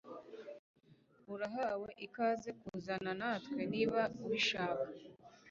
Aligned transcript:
Urahawe 1.33 1.89
ikaze 2.05 2.49
kuzana 2.61 3.11
natwe 3.19 3.61
niba 3.73 4.01
ubishaka 4.25 4.85